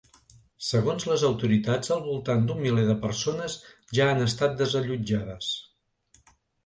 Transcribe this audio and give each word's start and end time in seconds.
Segons 0.67 1.03
les 1.09 1.25
autoritats 1.27 1.93
al 1.95 2.01
voltant 2.07 2.47
d’un 2.51 2.63
miler 2.65 2.85
de 2.87 2.95
persones 3.03 3.59
ja 3.99 4.09
han 4.15 4.25
estat 4.27 4.57
desallotjades. 4.63 5.55